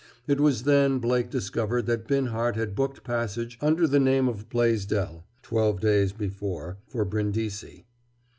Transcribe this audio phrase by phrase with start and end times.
[0.25, 5.25] It was then Blake discovered that Binhart had booked passage under the name of Blaisdell,
[5.43, 7.85] twelve days before, for Brindisi.